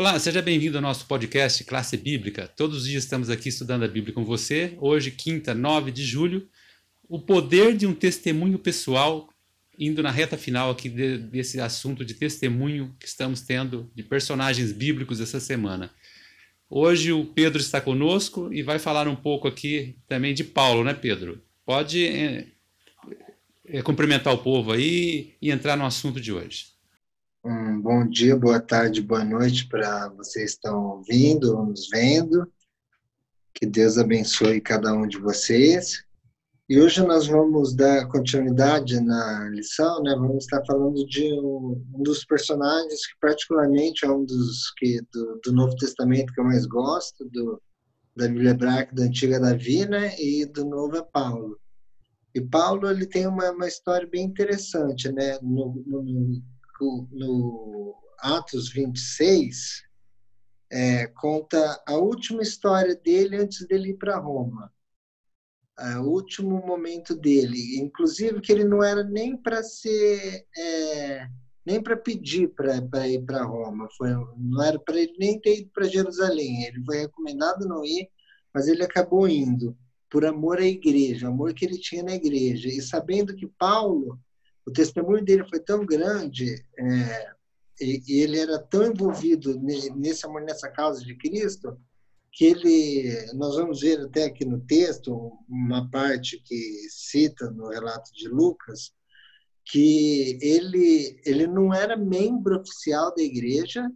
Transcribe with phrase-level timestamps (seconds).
[0.00, 2.48] Olá, seja bem-vindo ao nosso podcast Classe Bíblica.
[2.48, 4.74] Todos os dias estamos aqui estudando a Bíblia com você.
[4.80, 6.48] Hoje, quinta, 9 de julho,
[7.06, 9.28] o poder de um testemunho pessoal,
[9.78, 14.72] indo na reta final aqui de, desse assunto de testemunho que estamos tendo de personagens
[14.72, 15.90] bíblicos essa semana.
[16.70, 20.94] Hoje o Pedro está conosco e vai falar um pouco aqui também de Paulo, né,
[20.94, 21.42] Pedro?
[21.66, 22.46] Pode é,
[23.66, 26.79] é, cumprimentar o povo aí e entrar no assunto de hoje.
[27.42, 32.46] Um bom dia, boa tarde, boa noite para vocês que estão ouvindo ou nos vendo.
[33.54, 36.04] Que Deus abençoe cada um de vocês.
[36.68, 40.14] E hoje nós vamos dar continuidade na lição, né?
[40.16, 45.40] Vamos estar falando de um, um dos personagens que particularmente é um dos que do,
[45.42, 47.58] do, Novo Testamento que eu mais gosto, do
[48.14, 50.14] da Bíblia hebraica da Antiga Davi, né?
[50.20, 51.58] E do Novo é Paulo.
[52.34, 55.38] E Paulo ele tem uma, uma história bem interessante, né?
[55.40, 56.42] No, no,
[57.10, 59.82] no Atos 26,
[60.70, 64.72] é, conta a última história dele antes dele ir para Roma.
[65.78, 67.78] É, o último momento dele.
[67.78, 70.46] Inclusive que ele não era nem para ser...
[70.56, 71.28] É,
[71.64, 73.88] nem para pedir para ir para Roma.
[73.96, 76.64] Foi, não era para ele nem ter ido para Jerusalém.
[76.64, 78.08] Ele foi recomendado não ir,
[78.52, 79.76] mas ele acabou indo
[80.10, 82.68] por amor à igreja, amor que ele tinha na igreja.
[82.68, 84.18] E sabendo que Paulo
[84.70, 87.32] o testemunho dele foi tão grande é,
[87.80, 91.76] e, e, ele era tão envolvido nesse amor, nessa causa de Cristo,
[92.32, 98.12] que ele, nós vamos ver até aqui no texto, uma parte que cita no relato
[98.12, 98.92] de Lucas,
[99.64, 103.90] que ele, ele não era membro oficial da igreja,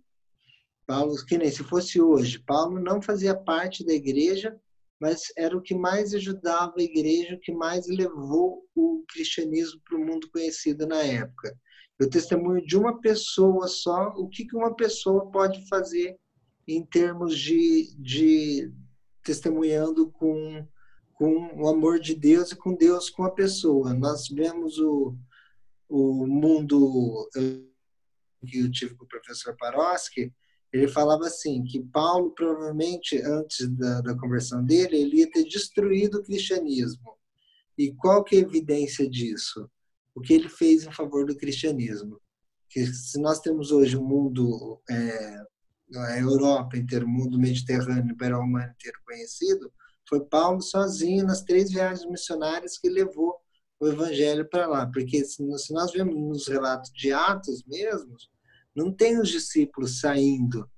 [0.87, 4.59] Paulo, que nem se fosse hoje, Paulo não fazia parte da igreja,
[5.01, 9.99] mas era o que mais ajudava a igreja, o que mais levou o cristianismo para
[9.99, 11.57] o mundo conhecido na época.
[12.01, 16.17] O testemunho de uma pessoa só, o que uma pessoa pode fazer
[16.67, 18.73] em termos de, de
[19.23, 20.67] testemunhando com,
[21.15, 23.95] com o amor de Deus e com Deus com a pessoa.
[23.95, 25.17] Nós vemos o,
[25.89, 27.29] o mundo
[28.47, 30.33] que eu tive com o professor Paroski,
[30.75, 36.19] ele falava assim que Paulo provavelmente antes da, da conversão dele ele ia ter destruído
[36.19, 37.17] o cristianismo.
[37.79, 39.71] E qual que é a evidência disso?
[40.13, 42.21] O que ele fez em favor do cristianismo?
[42.69, 45.45] Que se nós temos hoje um mundo é,
[45.95, 49.73] a Europa inteiro, o mundo mediterrâneo, imperial romano inteiro conhecido,
[50.09, 53.37] foi Paulo sozinho nas três viagens missionárias que levou
[53.79, 54.87] o evangelho para lá.
[54.87, 58.29] Porque se nós vemos nos relatos de Atos mesmos,
[58.75, 60.69] não tem os discípulos saindo.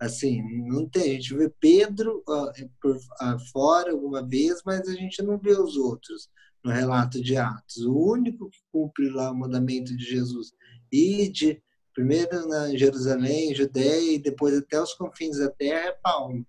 [0.00, 1.02] Assim, não tem.
[1.02, 5.52] A gente vê Pedro uh, por uh, fora alguma vez, mas a gente não vê
[5.52, 6.28] os outros
[6.64, 7.78] no relato de Atos.
[7.78, 10.52] O único que cumpre lá o mandamento de Jesus,
[10.90, 11.62] ide,
[11.94, 16.44] primeiro na Jerusalém, Judéia e depois até os confins da terra, é Paulo.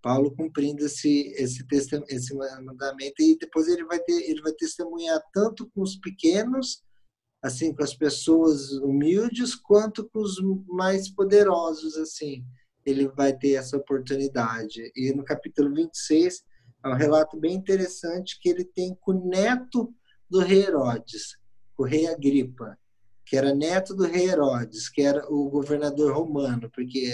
[0.00, 1.64] Paulo cumprindo esse esse
[2.08, 6.82] esse mandamento e depois ele vai ter ele vai testemunhar tanto com os pequenos
[7.42, 10.36] assim com as pessoas humildes quanto com os
[10.68, 12.44] mais poderosos assim
[12.84, 14.92] ele vai ter essa oportunidade.
[14.96, 16.42] E no capítulo 26
[16.84, 19.94] é um relato bem interessante que ele tem com o neto
[20.28, 21.36] do rei Herodes
[21.78, 22.78] o rei Agripa
[23.24, 27.08] que era neto do rei Herodes que era o governador romano porque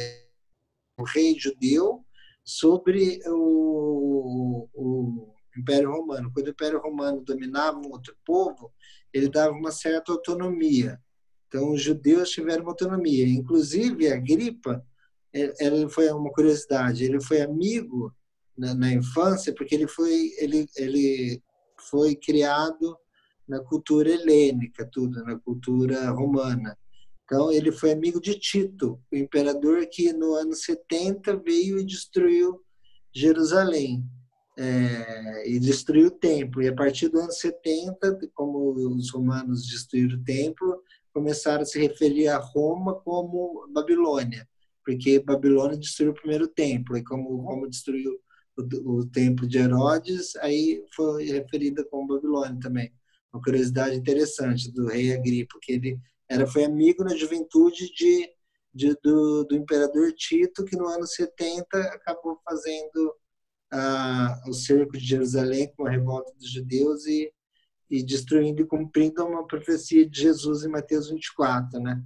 [0.99, 2.05] o rei judeu
[2.45, 8.73] sobre o, o Império Romano quando o Império Romano dominava um outro povo
[9.13, 11.01] ele dava uma certa autonomia.
[11.47, 13.27] Então, os judeus tiveram uma autonomia.
[13.27, 14.85] Inclusive, a Gripa,
[15.33, 18.15] ele foi uma curiosidade, ele foi amigo
[18.57, 21.43] na, na, infância porque ele foi ele ele
[21.91, 22.97] foi criado
[23.47, 26.77] na cultura helênica, tudo na cultura romana.
[27.25, 32.63] Então ele foi amigo de Tito, o imperador que no ano 70 veio e destruiu
[33.15, 34.03] Jerusalém
[34.59, 36.61] é, e destruiu o templo.
[36.61, 40.83] E a partir do ano 70, como os romanos destruíram o templo,
[41.15, 44.49] começaram a se referir a Roma como Babilônia,
[44.85, 48.19] porque Babilônia destruiu o primeiro templo, e como Roma destruiu
[48.57, 52.93] o, o templo de Herodes, aí foi referida como Babilônia também.
[53.33, 58.29] Uma curiosidade interessante do rei Agripa, que ele era, foi amigo na juventude de,
[58.75, 63.15] de do, do imperador Tito, que no ano 70 acabou fazendo
[63.71, 67.33] ah, o cerco de Jerusalém com a revolta dos judeus e,
[67.91, 72.03] e destruindo e cumprindo uma profecia de Jesus em Mateus 24, né?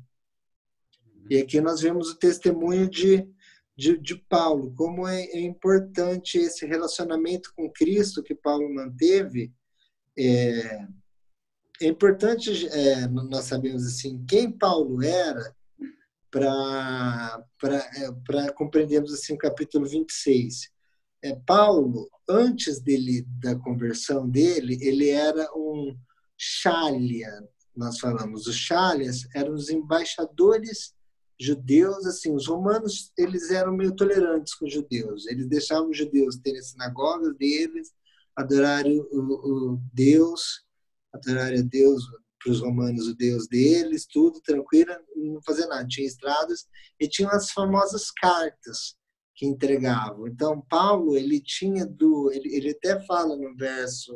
[1.30, 3.26] E aqui nós vemos o testemunho de,
[3.76, 9.52] de, de Paulo, como é, é, importante esse relacionamento com Cristo que Paulo manteve.
[10.18, 10.86] É,
[11.80, 15.54] é importante, é, nós sabemos assim, quem Paulo era,
[16.30, 17.44] para
[17.94, 20.71] é, compreendermos assim o capítulo 26.
[21.24, 25.96] É, Paulo, antes dele da conversão dele, ele era um
[26.36, 27.30] Shalia,
[27.76, 28.46] nós falamos.
[28.48, 30.92] Os Shalias eram os embaixadores
[31.40, 35.26] judeus, assim, os romanos, eles eram meio tolerantes com os judeus.
[35.26, 37.92] Eles deixavam os judeus terem sinagogas deles,
[38.36, 40.64] adorarem o, o Deus,
[41.12, 42.04] adorarem a Deus
[42.42, 45.86] para os romanos o Deus deles, tudo tranquilo, não fazia nada.
[45.86, 46.66] Tinha estradas
[46.98, 48.96] e tinha as famosas cartas
[49.34, 50.26] que entregavam.
[50.28, 54.12] Então Paulo ele tinha do, ele, ele até fala no verso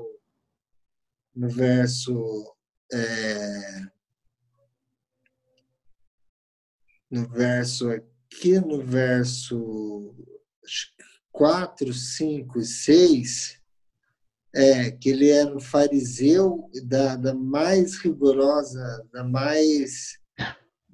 [1.35, 2.57] no verso
[2.93, 3.81] é,
[7.11, 10.15] no verso aqui no verso
[11.37, 13.61] 4, 5 e 6,
[14.55, 20.19] é, que ele era um fariseu da, da mais rigorosa, da mais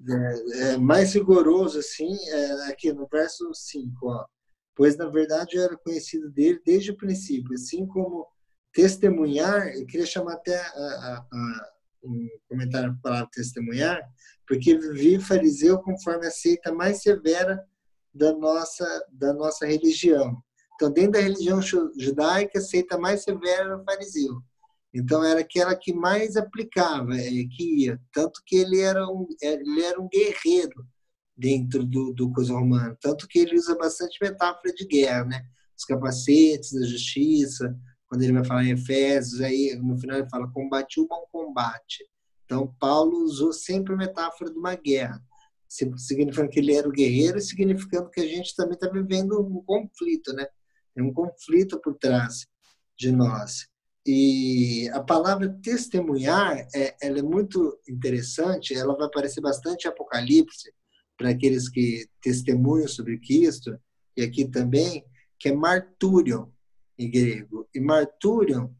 [0.08, 4.26] é, é, mais rigoroso assim, é, aqui no verso 5, ó.
[4.74, 8.26] Pois na verdade eu era conhecido dele desde o princípio, assim como
[8.72, 11.72] testemunhar, eu queria chamar até a, a, a
[12.04, 14.02] um comentário a palavra testemunhar,
[14.46, 17.64] porque vivi fariseu conforme a seita mais severa
[18.12, 20.42] da nossa da nossa religião.
[20.74, 24.42] Então, dentro da religião judaica, a seita mais severa era o fariseu.
[24.94, 28.00] Então, era aquela que mais aplicava, é, que ia.
[28.12, 30.86] Tanto que ele era um, é, ele era um guerreiro
[31.36, 32.96] dentro do, do coisa romano.
[33.00, 35.42] Tanto que ele usa bastante metáfora de guerra, né?
[35.76, 37.74] Os capacetes da justiça,
[38.06, 42.06] quando ele vai falar em Efésios, aí no final ele fala combate o bom combate.
[42.44, 45.18] Então, Paulo usou sempre a metáfora de uma guerra,
[45.66, 49.62] significando que ele era o guerreiro e significando que a gente também está vivendo um
[49.64, 50.46] conflito, né?
[50.94, 52.46] Tem um conflito por trás
[52.98, 53.66] de nós.
[54.04, 60.72] E a palavra testemunhar, é, ela é muito interessante, ela vai aparecer bastante em Apocalipse,
[61.16, 63.78] para aqueles que testemunham sobre Cristo,
[64.16, 65.04] e aqui também,
[65.38, 66.48] que é marturion
[66.98, 67.68] em grego.
[67.74, 68.70] E marturion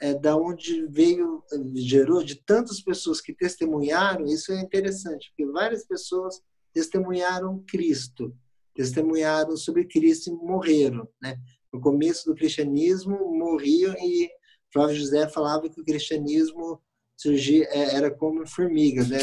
[0.00, 1.44] é da onde veio,
[1.76, 6.42] gerou de tantas pessoas que testemunharam, isso é interessante, porque várias pessoas
[6.72, 8.36] testemunharam Cristo,
[8.74, 11.38] testemunharam sobre Cristo e morreram, né?
[11.72, 14.28] no começo do cristianismo morriam e
[14.72, 16.80] Flávio José falava que o cristianismo
[17.16, 19.18] surgia, é, era como formigas, né?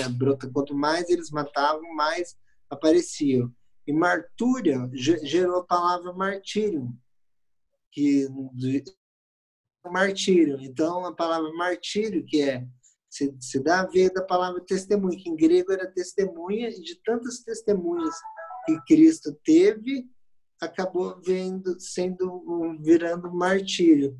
[0.54, 2.38] Quanto mais eles matavam, mais
[2.69, 3.54] apareciam.
[3.86, 6.88] E martúria gerou a palavra martírio,
[7.92, 8.28] que
[9.92, 10.60] martírio.
[10.62, 12.68] Então a palavra martírio, que é
[13.10, 16.95] se, se dá a ver da palavra testemunha, que em grego era testemunha, e de
[17.04, 18.13] tantas testemunhas
[18.66, 20.07] que Cristo teve,
[20.62, 24.16] acabou vendo, sendo virando martírio.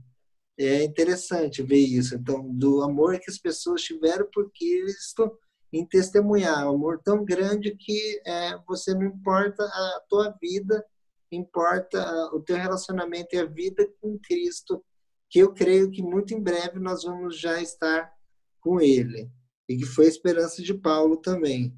[0.60, 2.16] É interessante ver isso.
[2.16, 5.32] Então, do amor que as pessoas tiveram por Cristo
[5.72, 10.84] em testemunhar, um amor tão grande que é, você não importa a tua vida,
[11.32, 14.84] importa o teu relacionamento e a vida com Cristo,
[15.30, 18.12] que eu creio que muito em breve nós vamos já estar
[18.60, 19.30] com Ele
[19.70, 21.74] e que foi a esperança de Paulo também.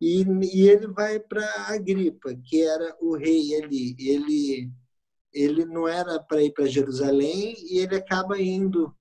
[0.00, 3.94] E, e ele vai para Agripa, que era o rei ali.
[3.98, 4.70] Ele,
[5.32, 8.94] ele não era para ir para Jerusalém e ele acaba indo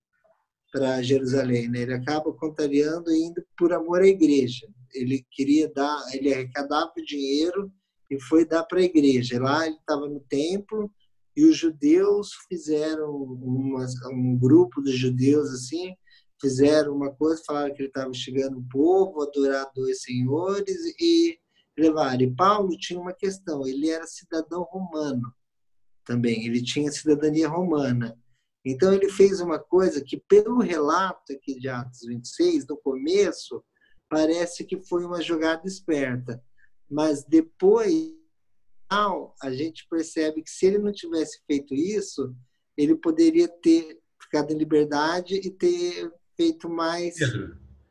[0.72, 1.70] para Jerusalém.
[1.70, 1.82] Né?
[1.82, 4.68] Ele acaba contrariando e indo por amor à igreja.
[4.94, 7.72] Ele queria dar, ele arrecadava dinheiro
[8.10, 9.40] e foi dar para a igreja.
[9.40, 10.92] Lá ele estava no templo
[11.36, 15.94] e os judeus fizeram uma, um grupo de judeus assim
[16.42, 21.38] fizeram uma coisa, falaram que ele estava chegando o povo, adorar dois senhores e
[21.78, 22.22] levaram.
[22.22, 25.34] E Paulo tinha uma questão, ele era cidadão romano
[26.10, 28.18] também, ele tinha cidadania romana.
[28.66, 33.64] Então ele fez uma coisa que, pelo relato aqui de Atos 26, no começo,
[34.10, 36.44] parece que foi uma jogada esperta.
[36.90, 38.12] Mas depois,
[38.90, 42.36] a gente percebe que se ele não tivesse feito isso,
[42.76, 47.16] ele poderia ter ficado em liberdade e ter feito mais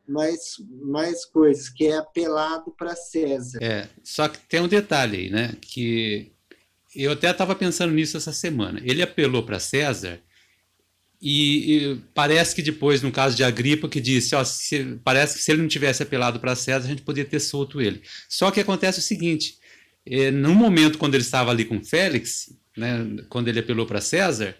[0.05, 3.59] mais mais coisas, que é apelado para César.
[3.61, 6.33] É, só que tem um detalhe aí, né, que
[6.95, 8.81] eu até estava pensando nisso essa semana.
[8.83, 10.19] Ele apelou para César
[11.21, 15.43] e, e, parece que depois, no caso de Agripa, que disse, ó, se, parece que
[15.43, 18.01] se ele não tivesse apelado para César, a gente poderia ter solto ele.
[18.27, 19.57] Só que acontece o seguinte,
[20.05, 24.55] é, no momento quando ele estava ali com Félix, né, quando ele apelou para César,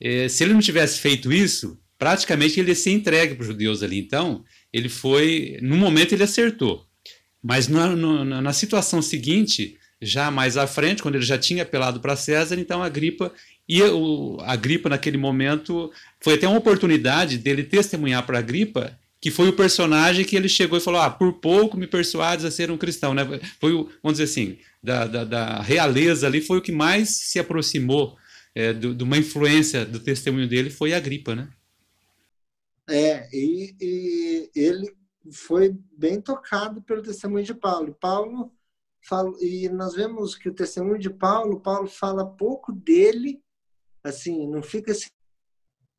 [0.00, 3.82] é, se ele não tivesse feito isso, praticamente ele ia ser entregue para os judeus
[3.82, 3.98] ali.
[3.98, 5.58] Então, ele foi.
[5.62, 6.84] No momento ele acertou.
[7.42, 12.00] Mas na, na, na, situação seguinte, já mais à frente, quando ele já tinha apelado
[12.00, 13.32] para César, então a gripa.
[13.68, 15.90] E o, a gripa, naquele momento,
[16.20, 20.48] foi até uma oportunidade dele testemunhar para a gripa que foi o personagem que ele
[20.48, 23.14] chegou e falou: Ah, por pouco me persuades a ser um cristão.
[23.14, 23.22] Né?
[23.60, 27.38] Foi, o, vamos dizer assim, da, da, da realeza ali, foi o que mais se
[27.38, 28.18] aproximou
[28.52, 31.48] é, de uma influência do testemunho dele, foi a gripa, né?
[32.90, 34.92] É, e, e ele
[35.30, 37.96] foi bem tocado pelo testemunho de Paulo.
[38.00, 38.52] Paulo
[39.40, 43.42] e nós vemos que o testemunho de Paulo, Paulo fala pouco dele,
[44.04, 45.10] assim, não fica essa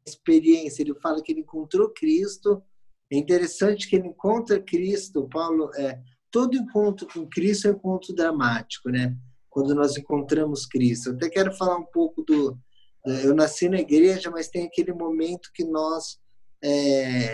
[0.08, 2.64] experiência, ele fala que ele encontrou Cristo.
[3.12, 8.14] É interessante que ele encontra Cristo, Paulo, é, todo encontro com Cristo é um encontro
[8.14, 9.16] dramático, né?
[9.50, 11.10] Quando nós encontramos Cristo.
[11.10, 12.58] Eu até quero falar um pouco do.
[13.06, 16.18] Eu nasci na igreja, mas tem aquele momento que nós
[16.64, 17.34] é,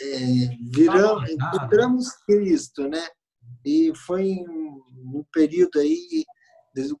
[0.00, 3.04] é, viramos, encontramos Cristo, né?
[3.64, 6.24] E foi um, período aí,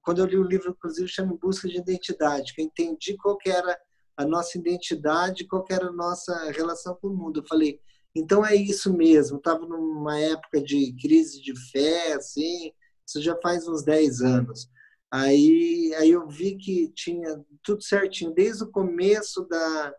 [0.02, 3.48] quando eu li o livro, inclusive, chama Busca de Identidade, que eu entendi qual que
[3.50, 3.78] era
[4.16, 7.40] a nossa identidade, qual que era a nossa relação com o mundo.
[7.40, 7.80] Eu falei,
[8.14, 9.38] então é isso mesmo.
[9.38, 12.72] Estava numa época de crise de fé, assim,
[13.06, 14.68] isso já faz uns 10 anos.
[15.10, 19.94] Aí, aí eu vi que tinha tudo certinho, desde o começo da,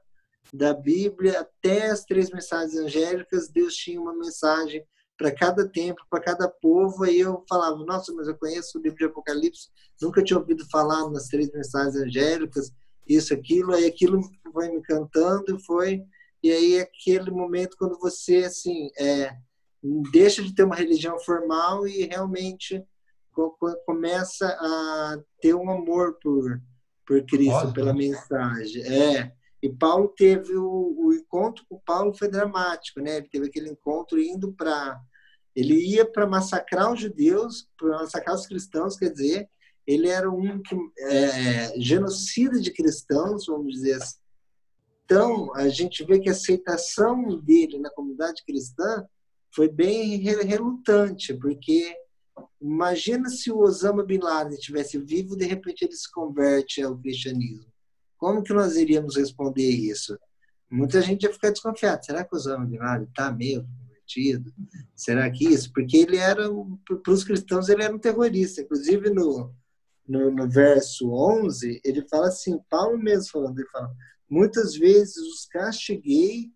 [0.53, 4.85] da Bíblia até as três mensagens angélicas, Deus tinha uma mensagem
[5.21, 7.03] para cada tempo, para cada povo.
[7.03, 9.69] Aí eu falava, nossa, mas eu conheço o livro de Apocalipse,
[10.01, 12.73] nunca tinha ouvido falar nas três mensagens angélicas,
[13.07, 13.73] isso, aquilo.
[13.73, 14.19] Aí aquilo
[14.51, 16.03] foi me cantando, foi.
[16.41, 19.31] E aí aquele momento quando você, assim, é,
[20.11, 22.83] deixa de ter uma religião formal e realmente
[23.85, 26.59] começa a ter um amor por,
[27.05, 28.81] por Cristo, pela mensagem.
[28.83, 29.31] É.
[29.61, 33.17] E Paulo teve o, o, encontro com Paulo foi dramático, né?
[33.17, 34.99] Ele teve aquele encontro indo para
[35.55, 39.49] ele ia para massacrar os judeus, para massacrar os cristãos, quer dizer,
[39.85, 44.19] ele era um que, é, genocida de cristãos, vamos dizer assim.
[45.05, 49.05] Então, a gente vê que a aceitação dele na comunidade cristã
[49.53, 51.93] foi bem relutante, porque
[52.61, 57.65] imagina se o Osama Bin Laden estivesse vivo, de repente ele se converte ao cristianismo.
[58.17, 60.17] Como que nós iríamos responder isso?
[60.69, 62.01] Muita gente ia ficar desconfiada.
[62.01, 63.67] Será que o Osama Bin Laden está meio
[64.11, 64.51] convertido?
[64.95, 65.71] Será que isso?
[65.73, 66.49] Porque ele era,
[67.03, 68.61] para os cristãos, ele era um terrorista.
[68.61, 69.53] Inclusive, no,
[70.07, 73.91] no, no, verso 11, ele fala assim, Paulo mesmo falando, ele fala,
[74.29, 76.51] muitas vezes os castiguei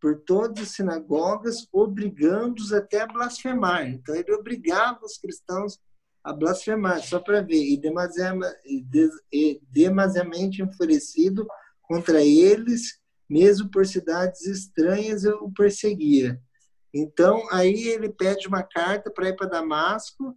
[0.00, 3.88] por todas as sinagogas, obrigando-os até a blasfemar.
[3.88, 5.78] Então, ele obrigava os cristãos
[6.24, 7.80] a blasfemar, só para ver, e,
[9.32, 11.46] e demasiadamente enfurecido
[11.82, 16.40] contra eles, mesmo por cidades estranhas, eu o perseguia.
[16.94, 20.36] Então, aí ele pede uma carta para ir para Damasco,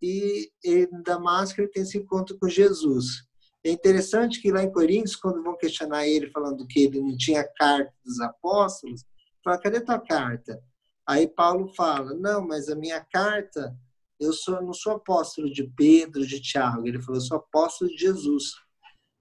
[0.00, 3.24] e em Damasco ele tem esse encontro com Jesus.
[3.64, 7.48] É interessante que lá em Coríntios, quando vão questionar ele, falando que ele não tinha
[7.56, 9.04] carta dos apóstolos,
[9.44, 10.60] fala, cadê tua carta?
[11.06, 13.76] Aí Paulo fala, não, mas a minha carta
[14.18, 16.86] eu sou, não sou apóstolo de Pedro, de Tiago.
[16.86, 18.52] Ele falou, eu sou apóstolo de Jesus.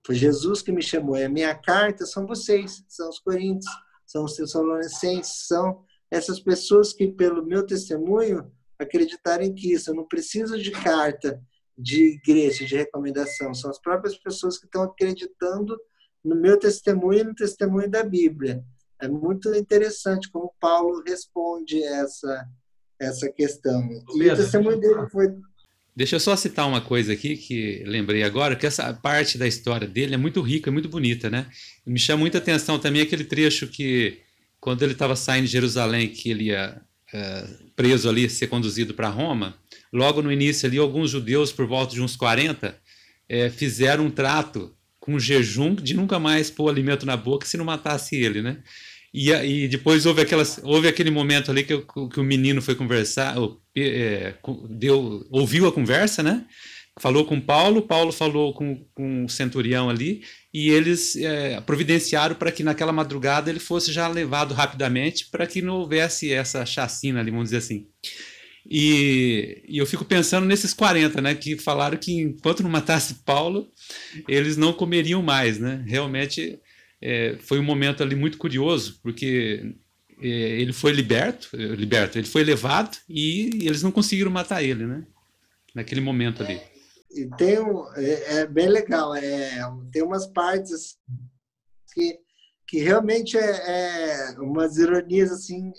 [0.05, 1.17] Foi Jesus que me chamou.
[1.17, 3.71] E a minha carta são vocês, são os coríntios,
[4.05, 9.89] são os tessalonicenses, são essas pessoas que, pelo meu testemunho, acreditarem que isso.
[9.89, 11.41] Eu não preciso de carta
[11.77, 13.53] de igreja, de recomendação.
[13.53, 15.79] São as próprias pessoas que estão acreditando
[16.23, 18.63] no meu testemunho e no testemunho da Bíblia.
[18.99, 22.47] É muito interessante como Paulo responde essa
[23.01, 23.89] essa questão.
[24.15, 25.27] E o testemunho dele foi.
[25.95, 29.87] Deixa eu só citar uma coisa aqui que lembrei agora, que essa parte da história
[29.87, 31.49] dele é muito rica, é muito bonita, né?
[31.85, 34.21] Me chama muita atenção também aquele trecho que,
[34.61, 36.79] quando ele estava saindo de Jerusalém, que ele ia
[37.11, 39.55] é, preso ali, ser conduzido para Roma,
[39.91, 42.77] logo no início ali, alguns judeus, por volta de uns 40,
[43.27, 47.65] é, fizeram um trato com jejum de nunca mais pôr alimento na boca se não
[47.65, 48.59] matasse ele, né?
[49.13, 53.35] E, e depois houve, aquelas, houve aquele momento ali que, que o menino foi conversar,
[53.75, 54.35] é,
[54.69, 56.45] deu, ouviu a conversa, né?
[56.99, 62.51] Falou com Paulo, Paulo falou com, com o centurião ali, e eles é, providenciaram para
[62.51, 67.31] que naquela madrugada ele fosse já levado rapidamente para que não houvesse essa chacina ali,
[67.31, 67.87] vamos dizer assim.
[68.69, 73.67] E, e, eu fico pensando nesses 40, né, que falaram que enquanto não matasse Paulo,
[74.27, 75.83] eles não comeriam mais, né?
[75.87, 76.59] Realmente
[77.01, 79.73] é, foi um momento ali muito curioso, porque
[80.21, 84.85] é, ele foi liberto, liberto, ele foi levado e, e eles não conseguiram matar ele,
[84.85, 85.03] né?
[85.73, 86.59] Naquele momento ali.
[87.13, 89.59] E tem um, é, é, bem legal, é,
[89.91, 90.97] tem umas partes
[91.93, 92.19] que,
[92.67, 95.71] que realmente é, é umas ironias assim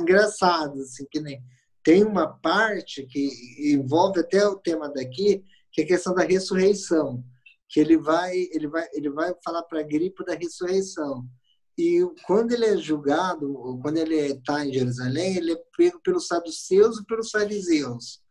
[0.00, 1.40] engraçadas, assim, que nem
[1.82, 3.30] tem uma parte que
[3.72, 7.24] envolve até o tema daqui, que é a questão da ressurreição
[7.68, 11.26] que ele vai ele vai ele vai falar para gripe da ressurreição
[11.78, 16.98] e quando ele é julgado, quando ele está em Jerusalém, ele é pego pelos saduceus
[16.98, 18.22] e pelos fariseus.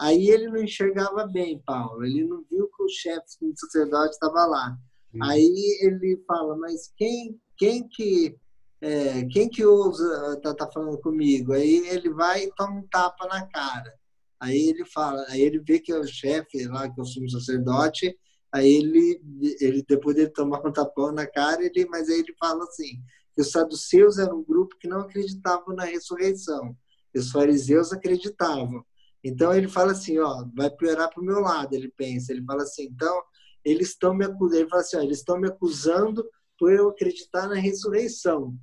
[0.00, 2.04] Aí ele não enxergava bem, Paulo.
[2.04, 4.78] Ele não viu que o chefe do sacerdote estava lá.
[5.14, 5.22] Hum.
[5.22, 8.38] Aí ele fala, mas quem, quem que
[8.80, 11.52] é, quem que ousa tá, tá falando comigo?
[11.52, 13.92] Aí ele vai e toma um tapa na cara.
[14.40, 17.28] Aí ele fala, aí ele vê que é o chefe lá, que é o sumo
[17.28, 18.16] sacerdote,
[18.52, 19.20] aí ele,
[19.60, 23.02] ele depois de tomar um tapão na cara, ele, mas aí ele fala assim,
[23.34, 26.76] que os saduceus eram um grupo que não acreditavam na ressurreição,
[27.12, 28.84] e os fariseus acreditavam.
[29.22, 32.62] Então ele fala assim, ó, vai piorar para o meu lado, ele pensa, ele fala
[32.62, 33.22] assim, então
[33.64, 36.24] eles estão me acusando, ele fala assim, ó, eles estão me acusando
[36.58, 38.54] por eu acreditar na ressurreição.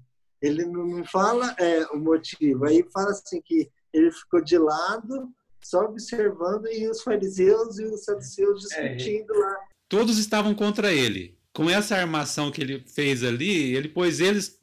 [0.42, 5.30] Ele não fala é, o motivo, aí fala assim que ele ficou de lado,
[5.64, 9.56] só observando e os fariseus e os saduceus é, discutindo é, lá.
[9.90, 11.38] Todos estavam contra ele.
[11.54, 14.60] Com essa armação que ele fez ali, ele pôs eles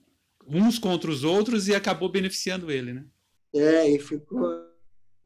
[0.47, 3.07] uns contra os outros e acabou beneficiando ele, né?
[3.55, 4.47] É, e ficou.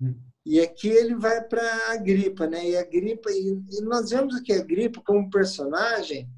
[0.01, 0.15] Hum.
[0.47, 2.71] E aqui ele vai para a gripa, né?
[2.71, 6.29] E a gripa, e, e nós vemos aqui a gripa como personagem.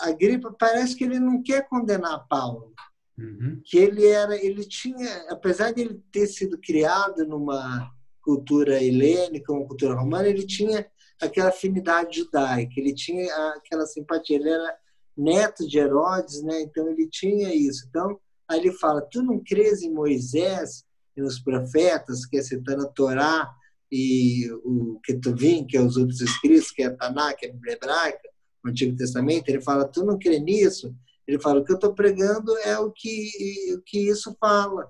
[0.00, 2.72] A gripa parece que ele não quer condenar Paulo.
[3.18, 3.60] Uhum.
[3.64, 7.90] Que ele era, ele tinha, apesar de ele ter sido criado numa
[8.22, 10.86] cultura helênica, uma cultura romana, ele tinha
[11.20, 14.76] aquela afinidade judaica, ele tinha aquela simpatia, ele era
[15.16, 16.60] neto de Herodes, né?
[16.60, 17.84] Então ele tinha isso.
[17.88, 18.16] Então
[18.48, 20.84] aí ele fala: "Tu não crês em Moisés
[21.16, 23.50] e nos profetas, que é citando a Torá
[23.90, 27.52] e o Ketuvim, que é os outros escritos, que é a Taná, que é a
[27.52, 28.28] Bíblia hebraica,
[28.64, 30.94] o Antigo Testamento, ele fala: "Tu não crê nisso?"
[31.26, 34.88] Ele fala: o que eu estou pregando é o que, o que isso fala,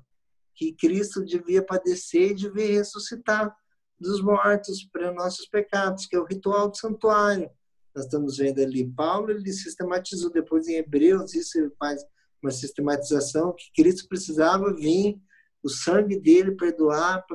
[0.54, 3.54] que Cristo devia padecer e devia ressuscitar
[3.98, 7.50] dos mortos para nossos pecados, que é o ritual do santuário.
[7.94, 12.02] Nós estamos vendo ali, Paulo ele sistematizou depois em Hebreus, isso ele faz
[12.42, 15.18] uma sistematização que Cristo precisava vir,
[15.66, 17.26] o sangue dele perdoar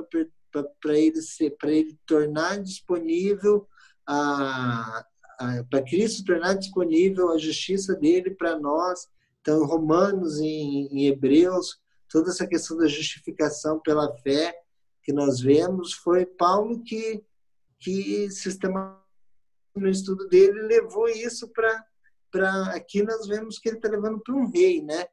[0.80, 3.68] para ele ser, para ele tornar disponível
[4.06, 5.04] a,
[5.68, 9.06] para Cristo tornar disponível a justiça dele para nós.
[9.40, 14.54] Então, Romanos e em Hebreus, toda essa questão da justificação pela fé
[15.02, 17.22] que nós vemos, foi Paulo que,
[17.78, 19.02] que sistematizou
[19.74, 21.84] no estudo dele levou isso para
[22.30, 25.04] para aqui nós vemos que ele está levando para um rei, né?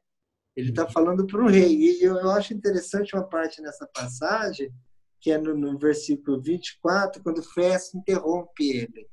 [0.56, 1.76] Ele está falando para um rei.
[1.76, 4.72] E eu, eu, acho interessante uma parte nessa passagem,
[5.20, 9.08] que é no, no versículo 24, quando Festo interrompe ele.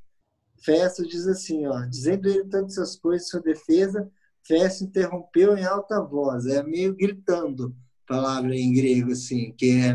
[0.63, 4.09] Festo diz assim, ó, dizendo ele todas essas coisas sua defesa,
[4.45, 7.75] Festo interrompeu em alta voz, é meio gritando,
[8.07, 9.93] palavra em grego, assim, que é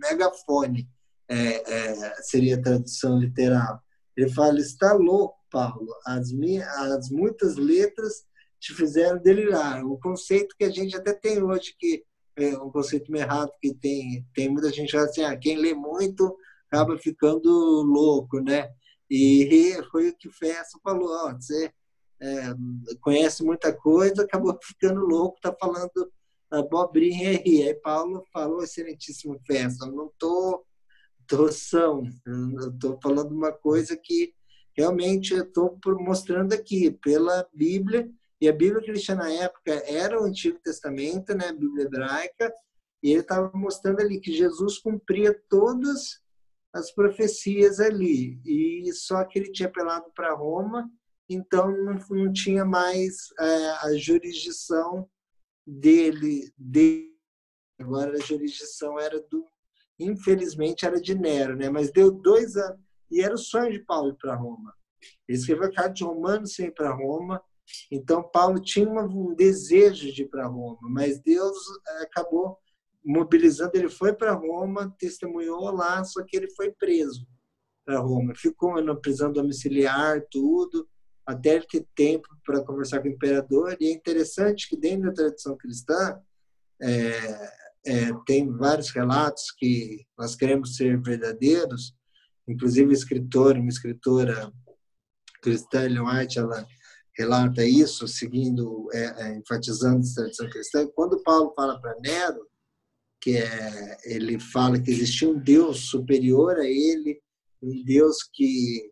[0.00, 0.88] megafone,
[1.28, 3.80] é, é, seria a tradução literal.
[4.16, 8.24] Ele fala, está louco, Paulo, as, minhas, as muitas letras
[8.62, 9.84] te fizeram delirar.
[9.84, 12.04] O conceito que a gente até tem hoje, que
[12.36, 15.74] é um conceito meio errado, que tem, tem muita gente que assim, ah, quem lê
[15.74, 16.34] muito
[16.70, 17.50] acaba ficando
[17.82, 18.70] louco, né?
[19.10, 21.70] E foi o que o Festa falou: ó, você
[22.20, 22.54] é,
[23.00, 26.10] conhece muita coisa, acabou ficando louco, tá falando
[26.50, 27.64] abobrinha aí.
[27.64, 30.64] Aí Paulo falou: excelentíssimo Festa, não tô,
[31.26, 34.32] tô eu tô falando uma coisa que
[34.74, 38.08] realmente eu estou mostrando aqui pela Bíblia.
[38.42, 42.52] E a Bíblia cristã na época era o Antigo Testamento, né, a Bíblia hebraica,
[43.00, 46.20] e ele estava mostrando ali que Jesus cumpria todas
[46.72, 48.40] as profecias ali.
[48.44, 50.90] E só que ele tinha apelado para Roma,
[51.30, 55.08] então não, não tinha mais é, a jurisdição
[55.64, 57.14] dele, dele.
[57.78, 59.46] Agora a jurisdição era do,
[60.00, 61.70] infelizmente era de Nero, né?
[61.70, 64.74] Mas deu dois anos e era o sonho de Paulo para Roma.
[65.28, 67.40] Ele escreveu a carta de Romanos sem para Roma.
[67.90, 71.56] Então Paulo tinha um desejo de ir para Roma, mas Deus
[71.88, 72.58] é, acabou
[73.04, 77.26] mobilizando, ele foi para Roma, testemunhou lá, só que ele foi preso
[77.84, 78.32] para Roma.
[78.36, 80.88] Ficou na prisão domiciliar, tudo,
[81.26, 83.76] até ele ter tempo para conversar com o imperador.
[83.80, 86.20] E é interessante que, dentro da tradição cristã,
[86.80, 87.52] é,
[87.86, 91.94] é, tem vários relatos que nós queremos ser verdadeiros.
[92.46, 94.52] Inclusive, escritor, uma escritora
[95.40, 96.66] cristã, Ellen White, ela
[97.16, 100.86] relata isso, seguindo, é, é, enfatizando a tradição cristã.
[100.94, 102.46] Quando Paulo fala para Nero,
[103.20, 107.20] que é, ele fala que existia um Deus superior a ele,
[107.62, 108.90] um Deus que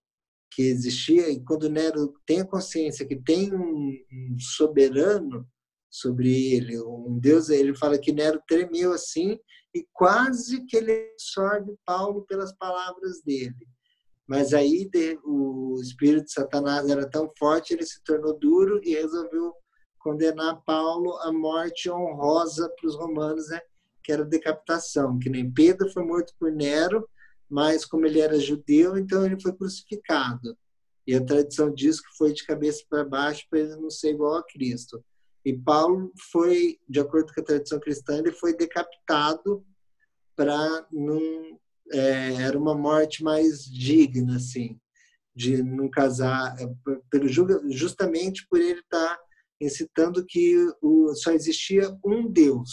[0.52, 5.48] que existia e quando Nero tem a consciência que tem um, um soberano
[5.88, 9.38] sobre ele, um Deus, ele fala que Nero tremeu assim
[9.74, 13.66] e quase que ele absorve Paulo pelas palavras dele.
[14.30, 14.88] Mas aí
[15.24, 19.52] o espírito de Satanás era tão forte, ele se tornou duro e resolveu
[19.98, 23.60] condenar Paulo à morte honrosa para os romanos, né?
[24.04, 27.10] que era decapitação, que nem Pedro foi morto por Nero,
[27.50, 30.56] mas como ele era judeu, então ele foi crucificado.
[31.04, 34.36] E a tradição diz que foi de cabeça para baixo para ele não ser igual
[34.36, 35.04] a Cristo.
[35.44, 39.66] E Paulo foi, de acordo com a tradição cristã, ele foi decapitado
[40.36, 41.58] para não
[41.92, 44.79] é, era uma morte mais digna assim,
[45.35, 46.66] de não casar, é,
[47.11, 47.29] pelo
[47.70, 49.20] justamente por ele estar tá
[49.61, 52.70] incitando que o, só existia um Deus,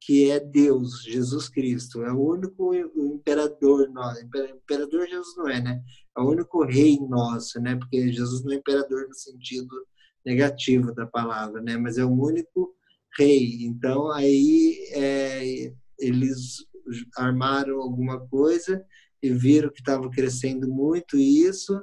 [0.00, 2.02] que é Deus, Jesus Cristo.
[2.02, 4.22] É o único imperador nosso.
[4.22, 5.82] Imperador Jesus não é, né?
[6.16, 7.76] É o único rei nosso, né?
[7.76, 9.74] Porque Jesus não é imperador no sentido
[10.24, 11.76] negativo da palavra, né?
[11.76, 12.74] Mas é o único
[13.18, 13.64] rei.
[13.64, 16.66] Então aí é, eles
[17.16, 18.84] armaram alguma coisa
[19.22, 21.80] e viram que estava crescendo muito isso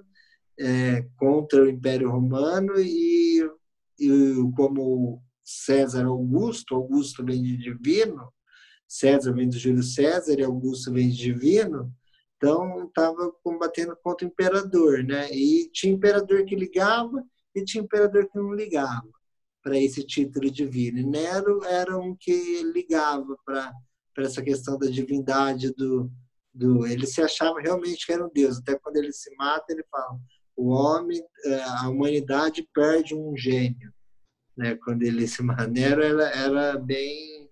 [0.59, 3.41] é, contra o Império Romano e,
[3.99, 8.31] e como César Augusto, Augusto vem de divino,
[8.87, 11.91] César vem do Júlio César e Augusto vem de divino,
[12.37, 15.29] então estava combatendo contra o imperador, né?
[15.31, 19.09] E tinha imperador que ligava e tinha imperador que não ligava
[19.63, 20.99] para esse título divino.
[20.99, 23.73] E Nero era um que ligava para
[24.23, 26.09] essa questão da divindade do,
[26.53, 26.87] do.
[26.87, 28.57] Ele se achava realmente que era um deus.
[28.57, 30.17] Até quando ele se mata, ele fala:
[30.55, 33.93] o homem, eh, a humanidade perde um gênio
[34.55, 34.75] né?
[34.75, 37.49] Quando ele se Nero era, era bem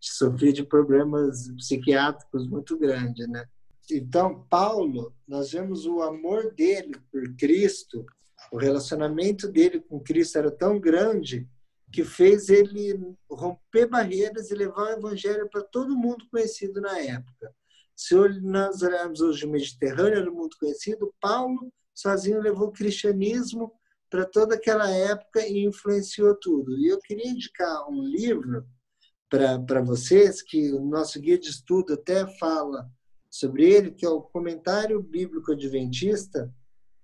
[0.00, 3.44] sofria de problemas psiquiátricos muito grandes, né?
[3.90, 8.04] Então Paulo, nós vemos o amor dele por Cristo,
[8.52, 11.48] o relacionamento dele com Cristo era tão grande
[11.92, 17.54] que fez ele romper barreiras e levar o evangelho para todo mundo conhecido na época.
[17.94, 23.72] Se nós olharmos hoje o Mediterrâneo, era muito conhecido, Paulo sozinho levou o cristianismo
[24.10, 26.78] para toda aquela época e influenciou tudo.
[26.78, 28.66] E eu queria indicar um livro
[29.28, 32.88] para vocês, que o nosso guia de estudo até fala
[33.30, 36.52] sobre ele, que é o Comentário Bíblico Adventista,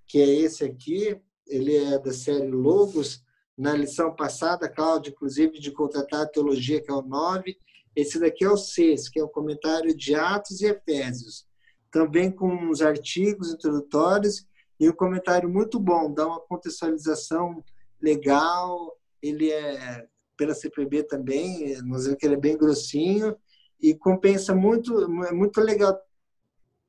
[0.06, 3.22] que é esse aqui, ele é da série Logos.
[3.62, 7.56] Na lição passada, Cláudio, inclusive, de contratar a teologia, que é o 9.
[7.94, 11.46] Esse daqui é o 6, que é o comentário de Atos e Efésios.
[11.88, 14.44] Também com uns artigos introdutórios
[14.80, 17.62] e um comentário muito bom, dá uma contextualização
[18.00, 18.98] legal.
[19.22, 23.36] Ele é pela CPB também, nós vemos que ele é bem grossinho
[23.80, 25.96] e compensa muito, é muito legal.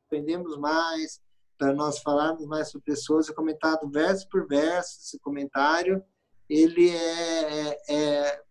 [0.07, 1.21] Aprendemos mais,
[1.55, 6.03] para nós falarmos mais sobre pessoas, é comentado verso por verso esse comentário.
[6.49, 8.41] Ele é, é, é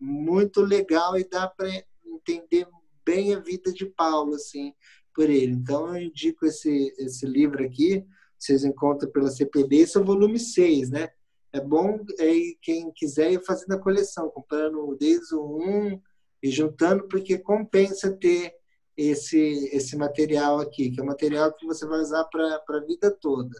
[0.00, 1.68] muito legal e dá para
[2.04, 2.66] entender
[3.04, 4.74] bem a vida de Paulo, assim,
[5.14, 5.52] por ele.
[5.52, 8.04] Então, eu indico esse, esse livro aqui,
[8.38, 11.08] vocês encontram pela CPB, esse é o volume 6, né?
[11.52, 16.02] É bom é, quem quiser ir fazendo a coleção, comprando desde o 1
[16.42, 18.54] e juntando, porque compensa ter
[18.96, 23.10] esse, esse material aqui, que é um material que você vai usar para a vida
[23.10, 23.54] toda.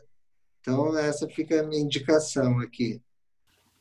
[0.61, 3.01] Então, essa fica a minha indicação aqui.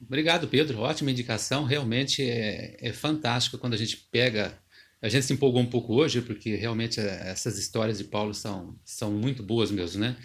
[0.08, 0.80] Obrigado, Pedro.
[0.80, 1.66] Ótima indicação.
[1.66, 4.58] Realmente é, é fantástico quando a gente pega.
[5.02, 8.80] A gente se empolgou um pouco hoje, porque realmente é, essas histórias de Paulo são,
[8.84, 10.16] são muito boas mesmo, né?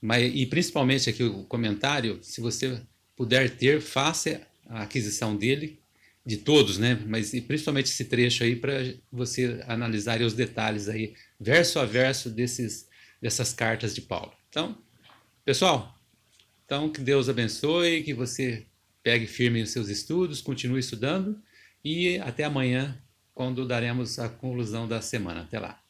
[0.00, 2.80] Mas, e principalmente aqui o comentário, se você
[3.16, 5.80] puder ter, faça a aquisição dele,
[6.24, 7.02] de todos, né?
[7.06, 12.28] Mas e principalmente esse trecho aí para você analisar os detalhes aí, verso a verso
[12.28, 12.86] desses,
[13.20, 14.32] dessas cartas de Paulo.
[14.48, 14.76] Então,
[15.44, 15.98] pessoal,
[16.64, 18.66] então que Deus abençoe, que você
[19.08, 21.40] pegue firme os seus estudos, continue estudando
[21.82, 22.94] e até amanhã,
[23.34, 25.40] quando daremos a conclusão da semana.
[25.40, 25.80] Até lá.